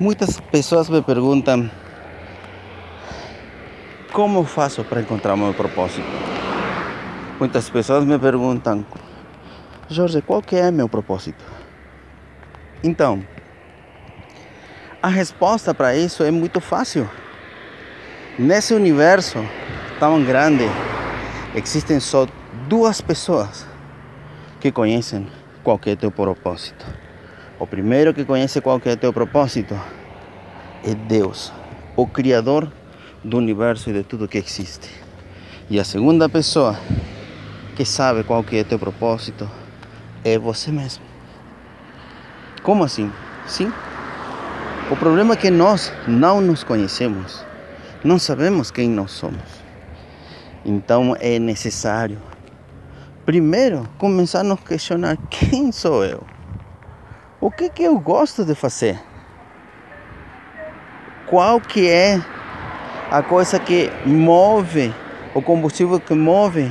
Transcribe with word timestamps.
Muitas 0.00 0.40
pessoas 0.40 0.88
me 0.88 1.02
perguntam 1.02 1.70
como 4.14 4.44
faço 4.44 4.82
para 4.82 5.02
encontrar 5.02 5.36
meu 5.36 5.52
propósito. 5.52 6.08
Muitas 7.38 7.68
pessoas 7.68 8.06
me 8.06 8.18
perguntam, 8.18 8.86
Jorge, 9.90 10.22
qual 10.22 10.40
que 10.40 10.56
é 10.56 10.70
meu 10.70 10.88
propósito? 10.88 11.44
Então, 12.82 13.22
a 15.02 15.08
resposta 15.08 15.74
para 15.74 15.94
isso 15.94 16.22
é 16.22 16.30
muito 16.30 16.62
fácil. 16.62 17.06
Nesse 18.38 18.72
universo 18.72 19.46
tão 19.98 20.24
grande, 20.24 20.64
existem 21.54 22.00
só 22.00 22.26
duas 22.66 23.02
pessoas 23.02 23.66
que 24.60 24.72
conhecem 24.72 25.26
qual 25.62 25.78
é 25.84 25.94
teu 25.94 26.10
propósito. 26.10 26.86
O 27.60 27.66
primeiro 27.66 28.14
que 28.14 28.24
conhece 28.24 28.58
qual 28.62 28.80
é 28.86 28.96
teu 28.96 29.12
propósito 29.12 29.78
é 30.82 30.94
Deus, 30.94 31.52
o 31.94 32.06
Criador 32.06 32.72
do 33.22 33.36
universo 33.36 33.90
e 33.90 33.92
de 33.92 34.02
tudo 34.02 34.26
que 34.26 34.38
existe. 34.38 34.88
E 35.68 35.78
a 35.78 35.84
segunda 35.84 36.26
pessoa 36.26 36.74
que 37.76 37.84
sabe 37.84 38.24
qual 38.24 38.42
que 38.42 38.56
é 38.56 38.64
teu 38.64 38.78
propósito 38.78 39.46
é 40.24 40.38
você 40.38 40.72
mesmo. 40.72 41.04
Como 42.62 42.82
assim? 42.82 43.12
Sim. 43.46 43.70
O 44.90 44.96
problema 44.96 45.34
é 45.34 45.36
que 45.36 45.50
nós 45.50 45.92
não 46.08 46.40
nos 46.40 46.64
conhecemos, 46.64 47.44
não 48.02 48.18
sabemos 48.18 48.70
quem 48.70 48.88
nós 48.88 49.10
somos. 49.10 49.60
Então 50.64 51.14
é 51.20 51.38
necessário, 51.38 52.16
primeiro, 53.26 53.86
começar 53.98 54.40
a 54.40 54.44
nos 54.44 54.60
questionar 54.60 55.18
quem 55.28 55.70
sou 55.70 56.02
eu. 56.02 56.39
O 57.42 57.50
que 57.50 57.70
que 57.70 57.82
eu 57.82 57.98
gosto 57.98 58.44
de 58.44 58.54
fazer? 58.54 59.00
Qual 61.26 61.58
que 61.58 61.88
é 61.88 62.20
a 63.10 63.22
coisa 63.22 63.58
que 63.58 63.90
move, 64.04 64.92
o 65.34 65.40
combustível 65.40 65.98
que 65.98 66.12
move, 66.12 66.70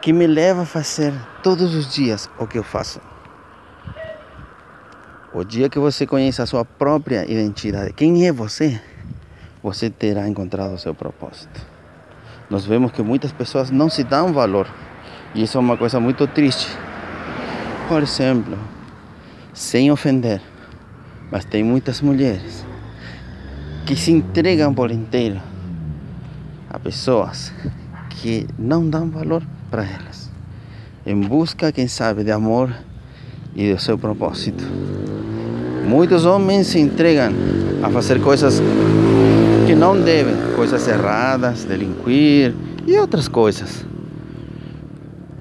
que 0.00 0.12
me 0.12 0.26
leva 0.26 0.62
a 0.62 0.66
fazer 0.66 1.14
todos 1.40 1.72
os 1.76 1.94
dias 1.94 2.28
o 2.36 2.48
que 2.48 2.58
eu 2.58 2.64
faço? 2.64 3.00
O 5.32 5.44
dia 5.44 5.68
que 5.68 5.78
você 5.78 6.04
conhece 6.04 6.42
a 6.42 6.46
sua 6.46 6.64
própria 6.64 7.24
identidade, 7.30 7.92
quem 7.92 8.26
é 8.26 8.32
você, 8.32 8.80
você 9.62 9.88
terá 9.88 10.26
encontrado 10.26 10.74
o 10.74 10.78
seu 10.78 10.96
propósito. 10.96 11.64
Nós 12.50 12.66
vemos 12.66 12.90
que 12.90 13.02
muitas 13.02 13.30
pessoas 13.30 13.70
não 13.70 13.88
se 13.88 14.02
dão 14.02 14.32
valor 14.32 14.66
e 15.32 15.44
isso 15.44 15.56
é 15.56 15.60
uma 15.60 15.76
coisa 15.76 16.00
muito 16.00 16.26
triste. 16.26 16.76
Por 17.88 18.02
exemplo, 18.02 18.58
sem 19.52 19.90
ofender, 19.90 20.40
mas 21.30 21.44
tem 21.44 21.62
muitas 21.62 22.00
mulheres 22.00 22.64
que 23.86 23.96
se 23.96 24.10
entregam 24.10 24.72
por 24.72 24.90
inteiro 24.90 25.40
a 26.70 26.78
pessoas 26.78 27.52
que 28.08 28.46
não 28.58 28.88
dão 28.88 29.10
valor 29.10 29.42
para 29.70 29.84
elas, 29.84 30.30
em 31.04 31.20
busca, 31.20 31.72
quem 31.72 31.86
sabe, 31.86 32.24
de 32.24 32.30
amor 32.30 32.72
e 33.54 33.72
do 33.72 33.80
seu 33.80 33.98
propósito. 33.98 34.64
Muitos 35.86 36.24
homens 36.24 36.68
se 36.68 36.78
entregam 36.78 37.32
a 37.82 37.90
fazer 37.90 38.20
coisas 38.20 38.60
que 39.66 39.74
não 39.74 40.00
devem, 40.00 40.34
coisas 40.54 40.86
erradas, 40.88 41.64
delinquir 41.64 42.54
e 42.86 42.96
outras 42.98 43.28
coisas, 43.28 43.84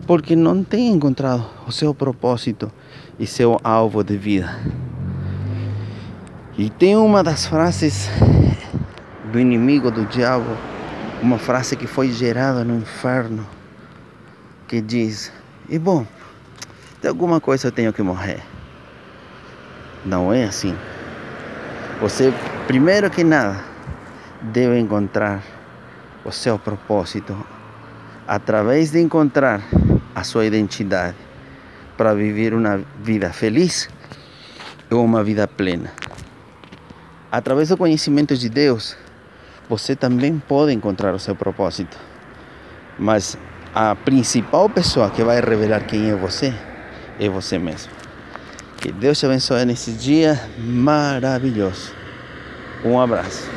porque 0.06 0.36
não 0.36 0.64
têm 0.64 0.94
encontrado 0.94 1.46
o 1.68 1.72
seu 1.72 1.94
propósito 1.94 2.72
e 3.20 3.28
seu 3.28 3.60
alvo 3.64 4.04
de 4.04 4.18
vida. 4.18 4.60
E 6.58 6.70
tem 6.70 6.96
uma 6.96 7.24
das 7.24 7.46
frases 7.46 8.10
do 9.32 9.40
inimigo 9.40 9.90
do 9.90 10.06
diabo, 10.06 10.58
uma 11.22 11.38
frase 11.38 11.76
que 11.76 11.88
foi 11.88 12.12
gerada 12.12 12.64
no 12.64 12.76
inferno, 12.76 13.48
que 14.68 14.82
diz: 14.82 15.32
E 15.70 15.80
bom, 15.80 16.06
de 17.02 17.08
alguma 17.08 17.40
coisa 17.40 17.68
eu 17.68 17.72
tenho 17.72 17.94
que 17.94 18.02
morrer. 18.02 18.42
Não 20.06 20.34
é 20.34 20.44
assim. 20.44 20.76
Você, 22.02 22.34
primeiro 22.68 23.10
que 23.10 23.24
nada, 23.24 23.64
deve 24.42 24.80
encontrar 24.80 25.44
o 26.26 26.32
seu 26.32 26.58
propósito 26.58 27.38
através 28.28 28.92
de 28.92 29.00
encontrar 29.00 29.62
a 30.16 30.24
sua 30.24 30.46
identidade 30.46 31.16
para 31.98 32.14
viver 32.14 32.54
uma 32.54 32.82
vida 33.02 33.32
feliz 33.32 33.90
ou 34.90 35.04
uma 35.04 35.24
vida 35.24 35.48
plena. 35.48 35.92
Através 37.32 37.70
do 37.70 37.78
conhecimento 37.78 38.36
de 38.36 38.50
Deus, 38.50 38.98
você 39.70 39.96
também 39.96 40.38
pode 40.38 40.74
encontrar 40.74 41.14
o 41.14 41.20
seu 41.20 41.36
propósito. 41.36 41.98
Mas 43.00 43.38
a 43.74 43.96
principal 43.96 44.70
pessoa 44.70 45.10
que 45.10 45.24
vai 45.24 45.40
revelar 45.40 45.86
quem 45.88 46.10
é 46.10 46.16
você 46.16 46.54
é 47.20 47.30
você 47.30 47.58
mesmo. 47.58 47.92
Que 48.78 48.92
Deus 48.92 49.20
te 49.20 49.26
abençoe 49.26 49.64
nesse 49.64 49.92
dia 49.92 50.42
maravilhoso. 50.58 51.94
Um 52.84 53.00
abraço. 53.00 53.50